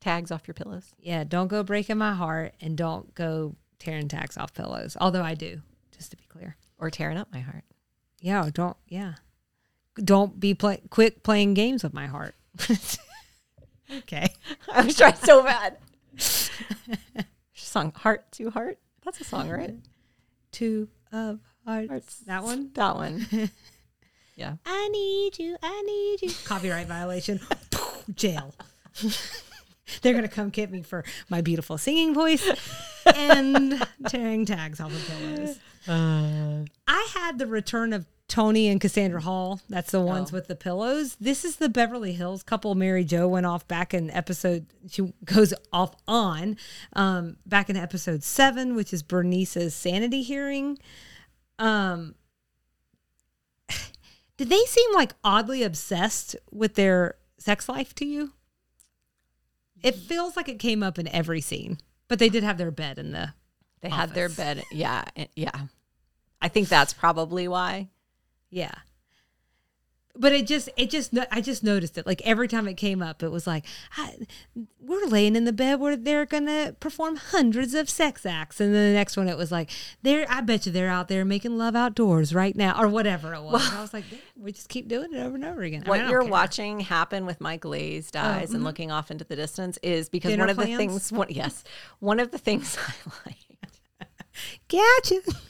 [0.00, 0.94] tags off your pillows.
[0.98, 1.24] yeah.
[1.24, 4.96] Don't go breaking my heart, and don't go tearing tags off pillows.
[5.00, 5.60] Although I do,
[5.96, 6.56] just to be clear.
[6.78, 7.64] Or tearing up my heart.
[8.20, 9.14] Yeah, don't yeah.
[9.96, 12.34] Don't be play quick playing games with my heart.
[13.98, 14.28] okay.
[14.72, 15.78] I was trying so bad.
[17.54, 18.78] song Heart to Heart.
[19.04, 19.74] That's a song, right?
[20.52, 21.88] Two of hearts.
[21.88, 22.18] Hearts.
[22.26, 22.70] That one?
[22.74, 23.26] That one.
[24.34, 24.56] Yeah.
[24.64, 26.34] I need you, I need you.
[26.44, 27.40] Copyright violation.
[28.14, 28.54] Jail.
[30.02, 32.48] They're gonna come get me for my beautiful singing voice
[33.14, 35.58] and tearing tags off of pillows.
[35.88, 39.60] I had the return of Tony and Cassandra Hall.
[39.68, 40.36] That's the ones Oh.
[40.36, 41.16] with the pillows.
[41.20, 42.74] This is the Beverly Hills couple.
[42.74, 44.64] Mary Jo went off back in episode.
[44.88, 46.56] She goes off on
[46.94, 50.78] um, back in episode seven, which is Bernice's sanity hearing.
[51.58, 52.14] Um,
[54.42, 58.32] did they seem like oddly obsessed with their sex life to you?
[59.84, 61.78] It feels like it came up in every scene,
[62.08, 63.34] but they did have their bed in the
[63.82, 64.64] They had their bed.
[64.72, 65.04] Yeah.
[65.14, 65.68] Eh, yeah.
[66.40, 67.90] I think that's probably why.
[68.50, 68.74] Yeah.
[70.14, 72.06] But it just, it just, I just noticed it.
[72.06, 74.14] Like every time it came up, it was like, "Hi,
[74.78, 78.60] we're laying in the bed where they're going to perform hundreds of sex acts.
[78.60, 79.70] And then the next one, it was like,
[80.02, 83.42] they're, I bet you they're out there making love outdoors right now or whatever it
[83.42, 83.66] was.
[83.68, 84.04] And I was like,
[84.36, 85.80] we just keep doing it over and over again.
[85.80, 86.30] I mean, What I you're care.
[86.30, 88.64] Watching happen with my glazed eyes and mm-hmm.
[88.64, 91.62] looking off into the distance is because Dinner one of the things, one, yes,
[92.00, 93.36] one of the things I like
[94.68, 95.20] Gotcha.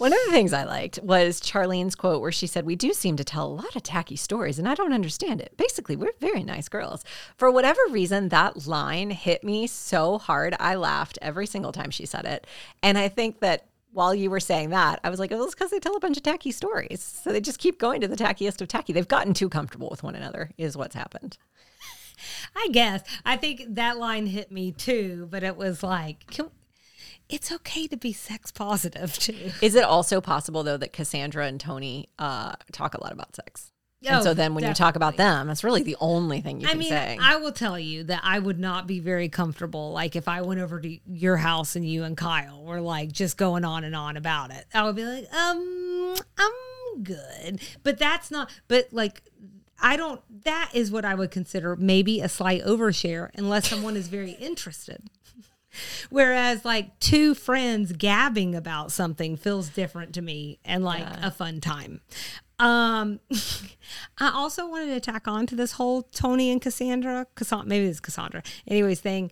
[0.00, 3.18] One of the things I liked was Charlene's quote where she said, We do seem
[3.18, 5.54] to tell a lot of tacky stories, and I don't understand it.
[5.58, 7.04] Basically, we're very nice girls.
[7.36, 10.56] For whatever reason, that line hit me so hard.
[10.58, 12.46] I laughed every single time she said it.
[12.82, 15.70] And I think that while you were saying that, I was like, oh, it's because
[15.70, 17.02] they tell a bunch of tacky stories.
[17.02, 18.94] So they just keep going to the tackiest of tacky.
[18.94, 21.36] They've gotten too comfortable with one another, is what's happened.
[22.56, 23.02] I guess.
[23.26, 26.48] I think that line hit me too, but it was like, can,
[27.30, 29.52] it's okay to be sex positive too.
[29.62, 33.70] Is it also possible though that Cassandra and Tony uh, talk a lot about sex?
[34.02, 36.66] and Oh, so then when you talk about them, that's really the only thing you
[36.66, 37.18] I can mean, say.
[37.20, 39.92] I will tell you that I would not be very comfortable.
[39.92, 43.36] Like if I went over to your house and you and Kyle were like just
[43.36, 47.60] going on and on about it, I would be like, um, I'm good.
[47.82, 48.50] But that's not.
[48.68, 49.22] But like,
[49.82, 50.20] I don't.
[50.44, 55.02] That is what I would consider maybe a slight overshare, unless someone is very interested.
[56.10, 61.60] Whereas like two friends gabbing about something feels different to me and like a fun
[61.60, 62.00] time.
[62.58, 63.20] Um,
[64.18, 68.00] I also wanted to tack on to this whole Tony and Cassandra, Cassandra, maybe it's
[68.00, 68.42] Cassandra.
[68.66, 69.30] Anyways, thing.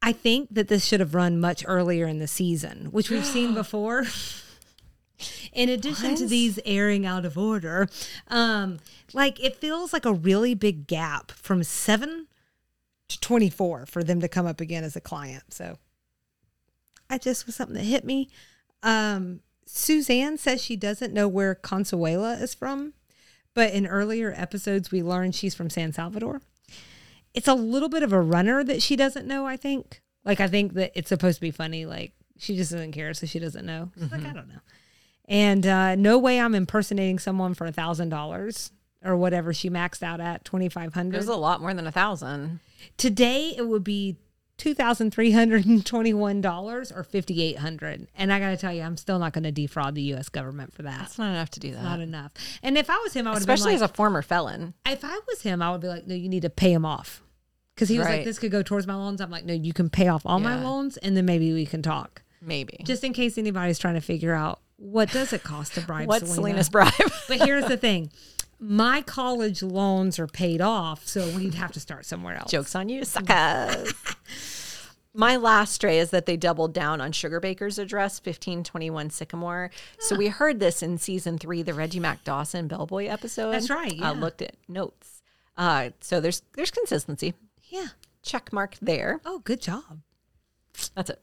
[0.00, 3.52] I think that this should have run much earlier in the season, which we've seen
[3.54, 4.04] before.
[5.52, 7.88] In addition to these airing out of order,
[8.28, 8.78] um,
[9.12, 12.27] like it feels like a really big gap from seven
[13.08, 15.44] to 24 for them to come up again as a client.
[15.52, 15.78] So
[17.10, 18.28] I just was something that hit me.
[18.82, 22.94] Um, Suzanne says she doesn't know where Consuela is from,
[23.54, 26.40] but in earlier episodes, we learned she's from San Salvador.
[27.34, 30.00] It's a little bit of a runner that she doesn't know, I think.
[30.24, 31.86] Like, I think that it's supposed to be funny.
[31.86, 33.90] Like, she just doesn't care, so she doesn't know.
[33.98, 34.60] She's like, I don't know.
[35.26, 38.70] And uh, no way I'm impersonating someone for a thousand dollars
[39.08, 41.14] or whatever she maxed out at twenty five hundred.
[41.14, 42.60] There's a lot more than a thousand.
[42.96, 44.16] Today it would be
[44.58, 48.08] two thousand three hundred and twenty-one dollars or fifty-eight hundred.
[48.16, 50.28] And I got to tell you, I'm still not going to defraud the U.S.
[50.28, 50.98] government for that.
[50.98, 51.82] That's not enough to do that.
[51.82, 52.32] Not enough.
[52.62, 54.74] And if I was him, I would Especially been as a former felon.
[54.86, 57.22] if I was him, I would be like, no, you need to pay him off.
[57.74, 59.20] Because he was like, this could go towards my loans.
[59.20, 61.80] I'm like, no, you can pay off all my loans, and then maybe we can
[61.80, 62.22] talk.
[62.42, 62.80] Maybe.
[62.84, 66.32] Just in case anybody's trying to figure out what does it cost to bribe What's
[66.32, 66.64] Selena.
[66.64, 66.92] Selena's bribe?
[67.28, 68.10] But here's the thing.
[68.58, 72.50] My college loans are paid off, so we'd have to start somewhere else.
[72.50, 73.92] Joke's on you, suckers.
[75.14, 79.70] My last stray is that they doubled down on Sugar Baker's address, 1521 Sycamore.
[79.98, 83.52] So we heard this in season three, the Reggie Mac Dawson Bellboy episode.
[83.52, 84.10] That's right, yeah.
[84.10, 85.22] I looked at notes.
[85.56, 87.34] Uh, so there's there's consistency.
[87.64, 87.88] Yeah.
[88.22, 89.20] Check mark there.
[89.24, 90.00] Oh, good job.
[90.94, 91.20] That's it.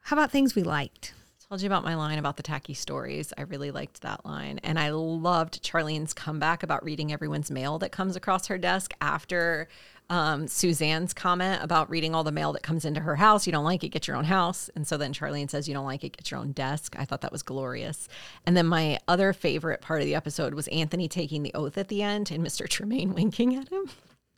[0.00, 1.14] How about things we liked?
[1.52, 3.30] Told you about my line about the tacky stories.
[3.36, 4.58] I really liked that line.
[4.62, 9.68] And I loved Charlene's comeback about reading everyone's mail that comes across her desk after
[10.08, 13.46] um, Suzanne's comment about reading all the mail that comes into her house.
[13.46, 14.70] You don't like it, get your own house.
[14.74, 16.96] And so then Charlene says, You don't like it, get your own desk.
[16.98, 18.08] I thought that was glorious.
[18.46, 21.88] And then my other favorite part of the episode was Anthony taking the oath at
[21.88, 22.66] the end and Mr.
[22.66, 23.90] Tremaine winking at him.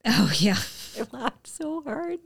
[0.05, 0.59] Oh, yeah.
[0.99, 2.19] I laughed so hard.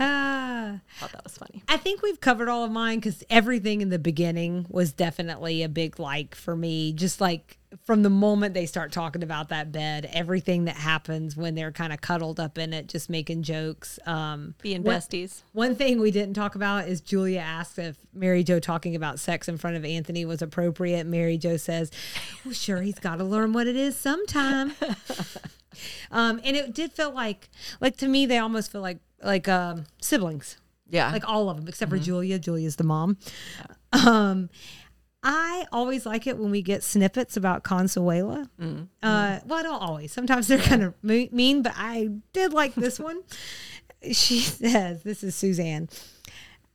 [0.00, 0.80] Ah.
[0.98, 1.62] thought that was funny.
[1.68, 5.68] I think we've covered all of mine because everything in the beginning was definitely a
[5.68, 6.92] big like for me.
[6.92, 11.54] Just like from the moment they start talking about that bed, everything that happens when
[11.54, 13.98] they're kind of cuddled up in it, just making jokes.
[14.06, 15.42] Um, Being one- besties.
[15.52, 19.48] One thing we didn't talk about is Julia asked if Mary Jo talking about sex
[19.48, 21.06] in front of Anthony was appropriate.
[21.06, 21.90] Mary Jo says,
[22.44, 24.72] "Well, sure, he's got to learn what it is sometime."
[26.10, 27.48] um, and it did feel like,
[27.80, 31.10] like to me, they almost feel like like um, siblings Yeah.
[31.12, 32.38] like all of them except for Julia.
[32.38, 33.18] Julia's the mom.
[33.92, 34.48] Um,
[35.22, 38.48] I always like it when we get snippets about Consuela.
[39.02, 40.12] Uh, well, I don't always.
[40.12, 43.20] Sometimes they're kind of mean, but I did like this one.
[44.12, 45.90] She says, "This is Suzanne."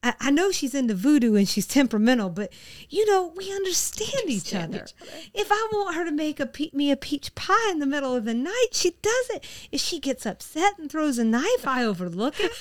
[0.05, 2.53] I, I know she's into voodoo and she's temperamental, but
[2.89, 4.77] you know we understand, each, other.
[4.77, 5.11] each other.
[5.33, 8.15] If I want her to make a pe- me a peach pie in the middle
[8.15, 9.43] of the night, she does it.
[9.71, 12.51] If she gets upset and throws a knife, I overlook it.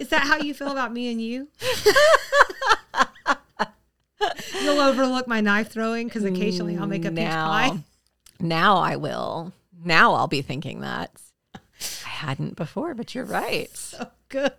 [0.00, 1.48] Is that how you feel about me and you?
[4.60, 7.78] You'll overlook my knife throwing because occasionally I'll make a peach pie.
[8.40, 9.52] Now I will.
[9.84, 11.12] Now I'll be thinking that.
[11.54, 13.70] I hadn't before, but you're right.
[13.76, 14.52] So good.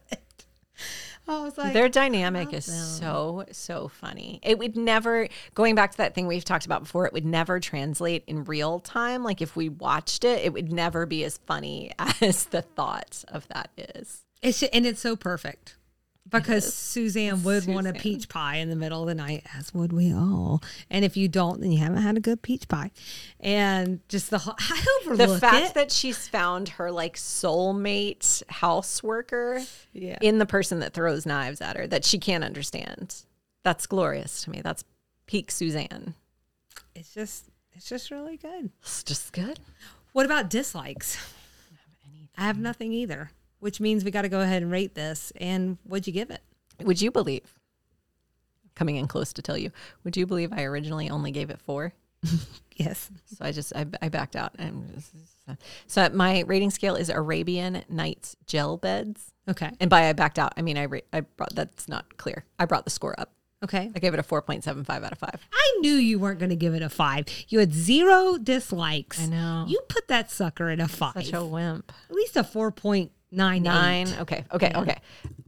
[1.28, 4.40] I was like, Their dynamic is so, so funny.
[4.44, 7.60] It would never, going back to that thing we've talked about before, it would never
[7.60, 9.24] translate in real time.
[9.24, 13.48] Like if we watched it, it would never be as funny as the thought of
[13.50, 14.26] that is.
[14.42, 15.78] it's and it's so perfect
[16.34, 19.94] because Suzanne would want a peach pie in the middle of the night, as would
[19.94, 20.62] we all.
[20.90, 22.92] And if you don't, then you haven't had a good peach pie.
[23.40, 25.74] And just the whole, I The fact it.
[25.76, 29.62] that she's found her like soulmate house worker
[29.94, 30.18] Yeah.
[30.22, 33.16] in the person that throws knives at her that she can't understand.
[33.64, 34.62] That's glorious to me.
[34.62, 34.84] That's
[35.28, 36.16] peak Suzanne.
[36.96, 38.70] It's just it's just really good.
[38.82, 39.60] It's just good.
[40.12, 41.18] What about dislikes?
[42.38, 43.32] I have nothing either,
[43.64, 45.32] which means we got to go ahead and rate this.
[45.38, 46.42] And what'd you give it?
[46.84, 47.54] Would you believe?
[48.76, 49.72] Coming in close to tell you,
[50.04, 51.94] would you believe I originally only gave it four?
[52.76, 53.10] yes.
[53.26, 55.12] So I just I, I backed out and just,
[55.88, 59.32] so my rating scale is Arabian Nights gel beds.
[59.48, 59.70] Okay.
[59.80, 62.46] And by I backed out, I mean I I brought that's not clear.
[62.60, 63.32] I brought the score up.
[63.64, 63.90] Okay.
[63.96, 65.48] I gave it a 4.75 out of 5.
[65.54, 67.26] I knew you weren't going to give it a 5.
[67.48, 69.24] You had zero dislikes.
[69.24, 69.66] I know.
[69.70, 71.14] You put that sucker in a 5.
[71.14, 71.94] Such a wimp.
[72.10, 74.08] At least a 4.5 Nine, nine.
[74.10, 74.20] Eight.
[74.22, 74.98] Okay, okay, okay.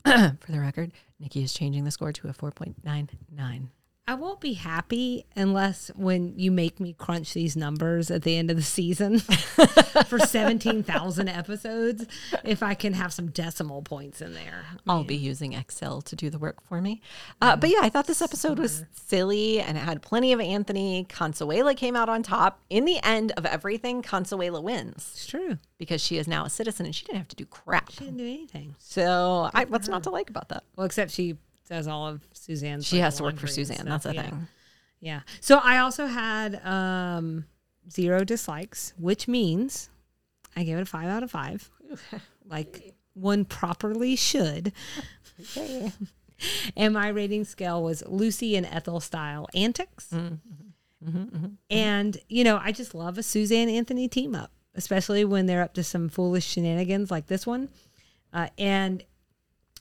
[0.40, 3.68] For the record, Nikki is changing the score to a 4.99.
[4.08, 8.52] I won't be happy unless when you make me crunch these numbers at the end
[8.52, 9.18] of the season
[10.08, 12.06] for 17,000 episodes,
[12.44, 14.66] if I can have some decimal points in there.
[14.88, 17.02] I'll be using Excel to do the work for me.
[17.42, 21.08] Uh, but yeah, I thought this episode was silly and it had plenty of Anthony.
[21.10, 22.60] Consuela came out on top.
[22.70, 25.58] In the end of everything, Consuela wins It's true.
[25.80, 27.90] because she is now a citizen and she didn't have to do crap.
[27.92, 28.76] She didn't do anything.
[28.78, 30.64] So I, what's not to like about that?
[30.76, 31.38] Well, except she
[31.68, 32.86] does all of Suzanne's.
[32.86, 33.86] She like, has to work for Suzanne.
[33.86, 34.22] That's the yeah.
[34.24, 34.48] thing.
[35.00, 35.22] Yeah.
[35.40, 37.46] So I also had um,
[37.90, 39.90] zero dislikes, which means
[40.56, 41.70] I gave it a five out of five,
[42.48, 44.72] like one properly should.
[46.76, 50.14] and my rating scale was Lucy and Ethel style antics.
[51.70, 55.74] And, you know, I just love a Suzanne Anthony team up, especially when they're up
[55.76, 57.70] to some foolish shenanigans like this one.
[58.34, 59.04] Uh, and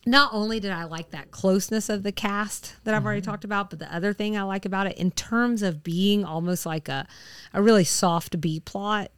[0.06, 3.70] not only did I like that closeness of the cast that I've already talked about,
[3.70, 7.06] but the other thing I like about it in terms of being almost like a,
[7.52, 9.10] a really soft B plot,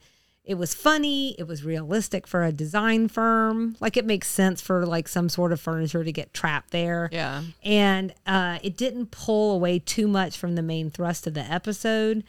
[0.45, 3.77] it was funny, it was realistic for a design firm.
[3.81, 7.09] Like it makes sense for like some sort of furniture to get trapped there.
[7.11, 7.43] Yeah.
[7.65, 12.23] And uh, it didn't pull away too much from the main thrust of the episode,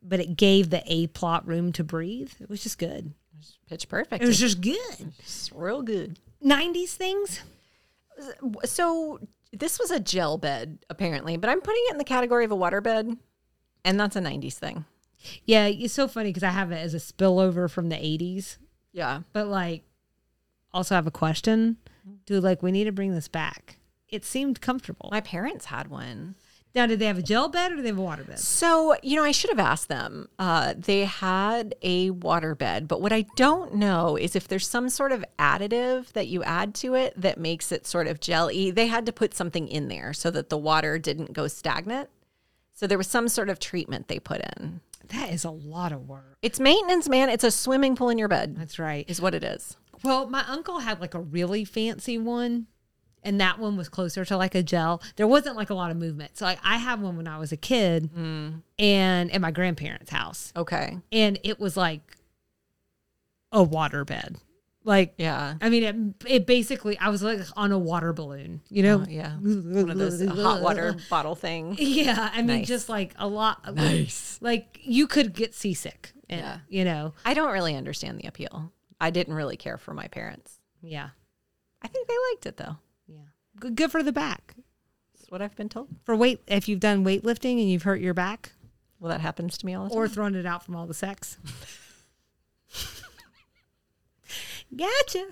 [0.00, 2.32] but it gave the A plot room to breathe.
[2.40, 3.06] It was just good.
[3.06, 4.22] It was Pitch perfect.
[4.22, 5.12] It was just good.
[5.18, 6.20] It's real good.
[6.44, 7.40] 90s things?
[8.64, 9.20] So
[9.52, 12.56] this was a gel bed, apparently, but I'm putting it in the category of a
[12.56, 13.16] water bed.
[13.84, 14.84] And that's a 90s thing.
[15.44, 18.58] Yeah, it's so funny because I have it as a spillover from the 80s,
[18.92, 19.20] Yeah.
[19.32, 19.84] but like,
[20.72, 21.76] also have a question.
[22.26, 23.78] Do like we need to bring this back?
[24.08, 25.08] It seemed comfortable.
[25.12, 26.34] My parents had one.
[26.74, 28.38] Now, did they have a gel bed or did they have a water bed?
[28.38, 30.28] So, you know, I should have asked them.
[30.38, 34.88] Uh, they had a water bed, but what I don't know is if there's some
[34.88, 38.70] sort of additive that you add to it that makes it sort of jelly.
[38.70, 42.10] They had to put something in there so that the water didn't go stagnant.
[42.74, 44.80] So there was some sort of treatment they put in.
[45.08, 46.36] That is a lot of work.
[46.42, 47.30] It's maintenance, man.
[47.30, 49.04] It's a swimming pool in your bed, That's right.
[49.08, 49.76] is what it is.
[50.04, 52.66] Well, my uncle had like a really fancy one,
[53.22, 55.02] and that one was closer to like a gel.
[55.16, 56.36] There wasn't like a lot of movement.
[56.38, 58.62] So like I had one when I was a kid, mm.
[58.78, 60.98] and at my grandparents' house, Okay.
[61.12, 62.16] and it was like
[63.52, 64.36] a water bed.
[64.84, 65.54] Like Yeah.
[65.60, 69.02] I mean, it, it basically, I was like on a water balloon, you know?
[69.02, 69.32] Oh, yeah.
[69.36, 71.74] One of those hot water bottle thing.
[71.78, 72.30] Yeah.
[72.32, 72.68] I mean, Nice.
[72.68, 73.74] just like a lot.
[73.74, 74.38] Nice.
[74.40, 76.12] Like you could get seasick.
[76.28, 76.58] it, Yeah.
[76.68, 77.12] You know?
[77.24, 78.72] I don't really understand the appeal.
[79.00, 80.58] I didn't really care for my parents.
[80.82, 81.10] Yeah.
[81.82, 82.76] I think they liked it though.
[83.60, 84.54] Good, good for the back.
[85.14, 85.88] That's what I've been told.
[86.04, 88.52] For weight, if you've done weightlifting and you've hurt your back
[89.00, 89.98] Well, that happens to me all the time.
[89.98, 91.38] or thrown it out from all the sex.
[94.76, 95.26] gotcha.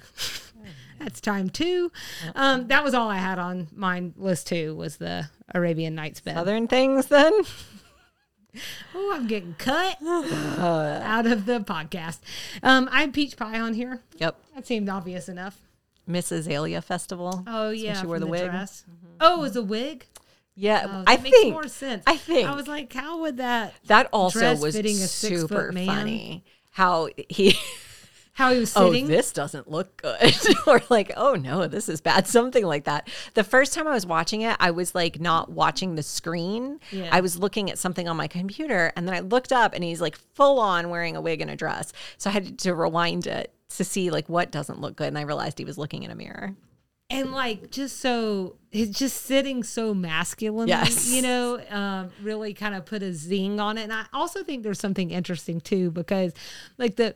[0.98, 1.92] That's time two.
[2.34, 4.74] Um, that was all I had on my list too.
[4.74, 6.34] Was the Arabian Nights bed.
[6.34, 7.32] Southern things then.
[8.94, 12.20] Oh, I'm getting cut out of the podcast.
[12.62, 14.00] Um, I had peach pie on here.
[14.16, 14.40] Yep.
[14.54, 15.60] That seemed obvious enough.
[16.06, 17.44] Miss Azalea Festival.
[17.46, 18.50] Oh yeah, she wore from the wig.
[18.50, 18.84] dress.
[18.90, 19.16] Mm-hmm.
[19.20, 20.06] Oh, it was a wig.
[20.54, 22.02] Yeah, Oh, I makes think more sense.
[22.06, 23.74] I think I was like, how would that?
[23.86, 24.74] that also was
[25.10, 26.44] super funny.
[26.70, 27.56] How he
[28.36, 29.06] How he was oh, sitting.
[29.06, 30.36] oh, this doesn't look good.
[30.66, 32.26] or like, oh no, this is bad.
[32.26, 33.08] Something like that.
[33.32, 36.78] The first time I was watching it, I was like not watching the screen.
[36.90, 37.08] Yeah.
[37.10, 40.02] I was looking at something on my computer and then I looked up and he's
[40.02, 41.94] like full on wearing a wig and a dress.
[42.18, 45.08] So I had to rewind it to see like what doesn't look good.
[45.08, 46.54] And I realized he was looking in a mirror.
[47.08, 51.08] and like just so he's just sitting so masculine Yes.
[51.08, 54.64] you know um, really kind of put a zing on it and i also think
[54.64, 56.32] there's something interesting too because
[56.78, 57.14] like the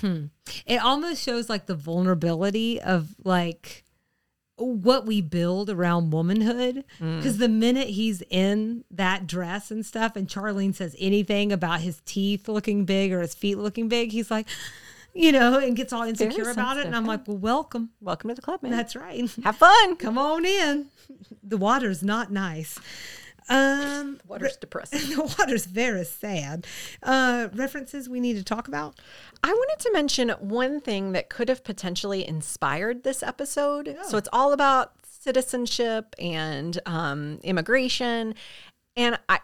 [0.00, 0.26] hmm,
[0.66, 3.82] it almost shows like the vulnerability of like
[4.56, 10.28] what we build around womanhood because the minute he's in that dress and stuff and
[10.28, 14.46] charlene says anything about his teeth looking big or his feet looking big he's like
[15.14, 16.86] you know, and gets all insecure about it.
[16.86, 17.90] And I'm like, well, welcome.
[18.00, 18.72] Welcome to the club, man.
[18.72, 19.30] That's right.
[19.44, 19.96] Have fun.
[19.96, 20.86] Come on in.
[21.42, 22.78] The water's not nice.
[23.48, 25.16] Um, Water's depressing.
[25.16, 26.66] the water's very sad.
[27.02, 29.00] Uh, references we need to talk about.
[29.42, 33.96] I wanted to mention one thing that could have potentially inspired this episode.
[34.04, 38.34] So it's all about citizenship and um, immigration.
[39.00, 39.38] And I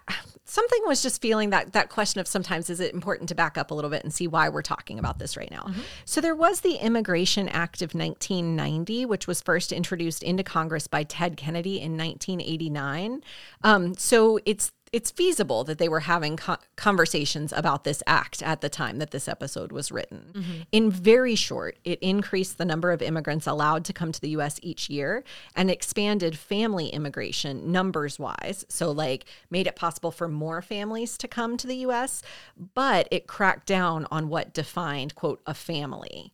[0.44, 3.70] something was just feeling that that question of sometimes is it important to back up
[3.70, 5.72] a little bit and see why we're talking about this right now.
[6.04, 11.04] So there was the Immigration Act of 1990, which was first introduced into Congress by
[11.04, 13.22] Ted Kennedy in 1989.
[13.64, 18.60] Um, so it's it's feasible that they were having co- conversations about this act at
[18.60, 20.30] the time that this episode was written.
[20.32, 20.52] Mm-hmm.
[20.72, 24.58] In very short, it increased the number of immigrants allowed to come to the US
[24.62, 25.24] each year
[25.54, 28.64] and expanded family immigration numbers wise.
[28.68, 32.22] So, like, made it possible for more families to come to the US,
[32.74, 36.32] but it cracked down on what defined, quote, a family.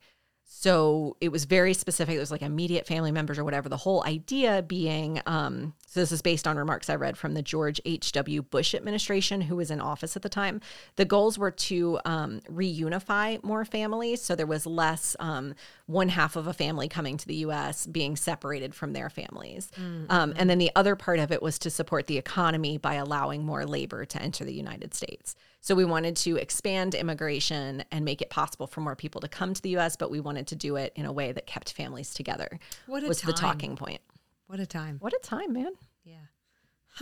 [0.62, 2.14] So it was very specific.
[2.14, 3.68] It was like immediate family members or whatever.
[3.68, 7.42] The whole idea being um, so this is based on remarks I read from the
[7.42, 8.40] George H.W.
[8.40, 10.62] Bush administration, who was in office at the time.
[10.96, 14.22] The goals were to um, reunify more families.
[14.22, 15.52] So there was less um,
[15.84, 17.86] one half of a family coming to the U.S.
[17.86, 19.70] being separated from their families.
[20.08, 23.44] Um, and then the other part of it was to support the economy by allowing
[23.44, 25.36] more labor to enter the United States.
[25.60, 29.52] So we wanted to expand immigration and make it possible for more people to come
[29.52, 32.12] to the U.S., but we wanted to do it in a way that kept families
[32.14, 32.60] together.
[32.86, 34.00] What was the talking point.
[34.46, 34.98] What a time.
[35.00, 35.72] What a time, man!
[36.04, 36.16] Yeah.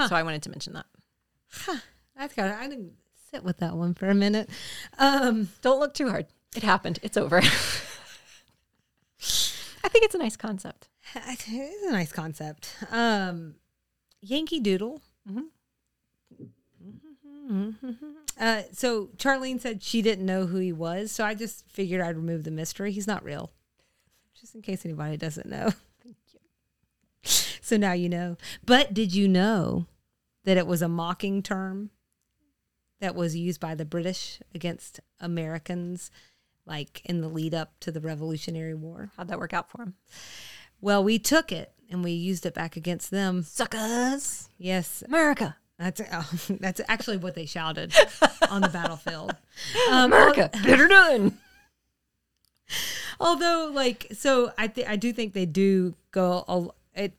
[0.09, 0.86] So I wanted to mention that.
[1.53, 1.78] Huh.
[2.16, 2.92] That's got I didn't
[3.30, 4.48] sit with that one for a minute.
[4.98, 6.26] Um, Don't look too hard.
[6.57, 6.98] It happened.
[7.03, 7.38] It's over.
[9.82, 10.88] I think it's a nice concept.
[11.14, 12.76] it's a nice concept.
[12.90, 13.57] Um,
[14.20, 15.01] Yankee Doodle.
[18.41, 22.16] Uh, so Charlene said she didn't know who he was, so I just figured I'd
[22.16, 22.91] remove the mystery.
[22.91, 23.53] He's not real,
[24.41, 25.70] just in case anybody doesn't know.
[26.03, 26.41] Thank you.
[27.22, 28.38] So now you know.
[28.64, 29.84] But did you know
[30.45, 31.91] that it was a mocking term
[33.01, 36.11] that was used by the British against Americans,
[36.64, 39.11] like in the lead up to the Revolutionary War?
[39.18, 39.95] How'd that work out for him?
[40.80, 43.43] Well, we took it and we used it back against them.
[43.43, 44.49] Suckers.
[44.57, 45.57] Yes, America.
[45.80, 47.94] That's oh, that's actually what they shouted
[48.50, 49.34] on the battlefield.
[49.90, 50.50] Um, America.
[50.62, 51.38] Get her done.
[53.20, 56.44] although, like, so I th- I do think they do go.
[56.48, 57.12] A, it,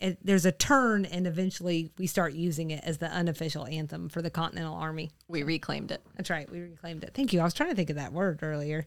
[0.00, 4.20] it there's a turn, and eventually we start using it as the unofficial anthem for
[4.20, 5.10] the Continental Army.
[5.28, 6.02] We reclaimed it.
[6.16, 7.12] That's right, we reclaimed it.
[7.14, 7.40] Thank you.
[7.40, 8.84] I was trying to think of that word earlier.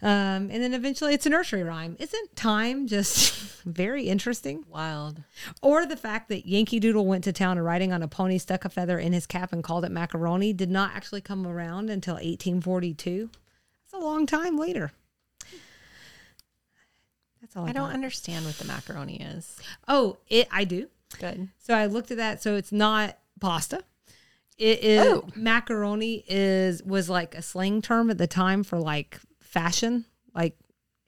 [0.00, 1.96] Um, and then eventually it's a nursery rhyme.
[1.98, 3.34] Isn't time just
[3.64, 4.64] very interesting?
[4.68, 5.22] Wild.
[5.60, 8.64] Or the fact that Yankee Doodle went to town and riding on a pony, stuck
[8.64, 12.14] a feather in his cap, and called it macaroni did not actually come around until
[12.14, 13.28] 1842.
[13.90, 14.92] That's a long time later.
[17.40, 19.56] That's all I, I don't understand what the macaroni is.
[19.86, 20.48] Oh, it.
[20.50, 20.88] I do.
[21.18, 21.48] Good.
[21.58, 22.42] So I looked at that.
[22.42, 23.82] So it's not pasta.
[24.58, 25.28] It is Oh.
[25.36, 30.56] macaroni is was like a slang term at the time for like fashion, like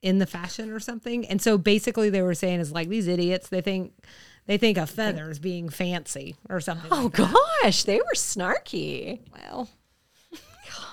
[0.01, 1.25] in the fashion or something.
[1.27, 3.93] And so basically they were saying is like these idiots, they think
[4.47, 6.89] they think a feather is being fancy or something.
[6.91, 7.13] Oh like
[7.63, 9.19] gosh, they were snarky.
[9.31, 9.69] well,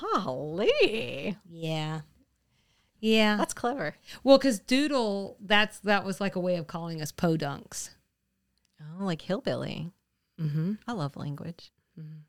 [0.01, 1.37] Golly.
[1.49, 2.01] yeah.
[3.01, 3.37] Yeah.
[3.37, 3.95] That's clever.
[4.25, 7.91] Well, because doodle, that's that was like a way of calling us podunks.
[8.81, 9.91] Oh, like hillbilly.
[10.41, 10.75] Mm-hmm.
[10.87, 11.73] I love language.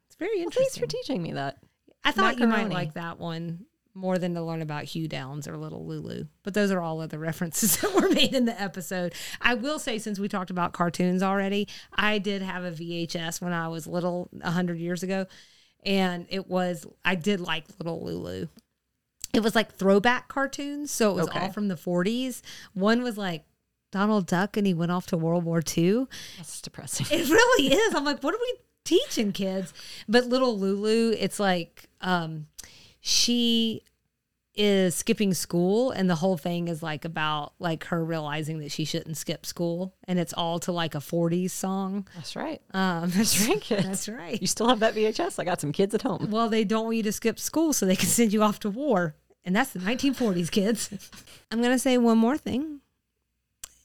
[0.07, 0.81] It's very Well, thanks interesting.
[0.81, 1.57] for teaching me that.
[2.03, 5.57] I thought you might like that one more than to learn about Hugh Downs or
[5.57, 6.25] Little Lulu.
[6.43, 9.13] But those are all other references that were made in the episode.
[9.41, 13.51] I will say, since we talked about cartoons already, I did have a VHS when
[13.53, 15.25] I was little, a hundred years ago,
[15.83, 18.47] and it was I did like Little Lulu.
[19.33, 21.39] It was like throwback cartoons, so it was Okay.
[21.39, 22.41] all from the '40s.
[22.73, 23.43] One was like
[23.91, 26.05] Donald Duck, and he went off to World War II.
[26.37, 27.05] That's depressing.
[27.11, 27.93] It really is.
[27.95, 28.53] I'm like, what are we
[28.85, 29.73] teaching kids?
[30.07, 32.47] But little Lulu, it's like um
[32.99, 33.83] she
[34.55, 38.83] is skipping school and the whole thing is like about like her realizing that she
[38.83, 42.07] shouldn't skip school and it's all to like a 40s song.
[42.15, 42.61] That's right.
[42.73, 43.85] Um that's right, kids.
[43.85, 44.41] That's right.
[44.41, 45.39] You still have that VHS?
[45.39, 46.27] I got some kids at home.
[46.29, 48.69] Well, they don't want you to skip school so they can send you off to
[48.69, 49.15] war.
[49.45, 50.89] And that's the 1940s, kids.
[51.51, 52.81] I'm going to say one more thing.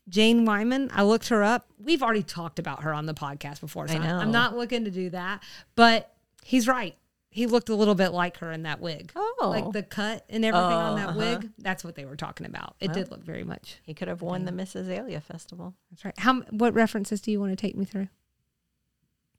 [0.08, 1.66] Jane Wyman, I looked her up.
[1.78, 3.88] We've already talked about her on the podcast before.
[3.88, 4.18] So I know.
[4.18, 5.42] I'm not looking to do that.
[5.76, 6.12] But
[6.42, 6.96] he's right.
[7.34, 9.10] He looked a little bit like her in that wig.
[9.16, 9.48] Oh.
[9.50, 11.18] Like the cut and everything on that Uh-huh.
[11.18, 11.50] wig.
[11.58, 12.76] That's what they were talking about.
[12.78, 13.80] It did look very much.
[13.82, 15.74] He could have won the Miss Azalea Festival.
[15.90, 16.16] That's right.
[16.18, 18.06] How what references do you want to take me through?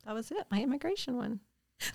[0.05, 0.45] That was it.
[0.51, 1.39] My immigration one.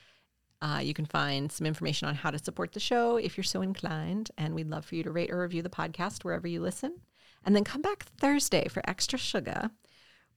[0.61, 3.61] Uh, you can find some information on how to support the show if you're so
[3.61, 4.31] inclined.
[4.37, 6.95] And we'd love for you to rate or review the podcast wherever you listen.
[7.45, 9.71] And then come back Thursday for Extra Sugar.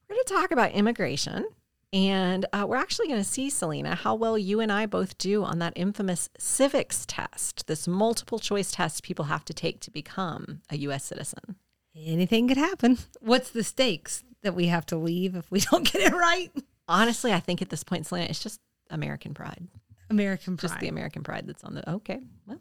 [0.08, 1.46] We're going to talk about immigration.
[1.92, 5.44] And uh, we're actually going to see, Selena, how well you and I both do
[5.44, 10.62] on that infamous civics test, this multiple choice test people have to take to become
[10.70, 11.04] a U.S.
[11.04, 11.56] citizen.
[11.94, 12.98] Anything could happen.
[13.20, 16.50] What's the stakes that we have to leave if we don't get it right?
[16.88, 19.68] Honestly, I think at this point, Selena, it's just American pride.
[20.12, 20.68] American pride.
[20.68, 21.90] Just the American pride that's on the.
[21.90, 22.60] Okay, well,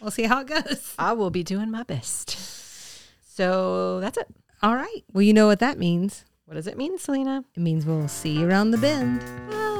[0.00, 0.94] we'll see how it goes.
[0.98, 2.36] I will be doing my best.
[3.26, 4.28] So that's it.
[4.62, 5.02] All right.
[5.12, 6.24] Well, you know what that means.
[6.44, 7.44] What does it mean, Selena?
[7.56, 9.20] It means we'll see you around the bend.
[9.50, 9.71] Bye.